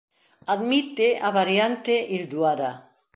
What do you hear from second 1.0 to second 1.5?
a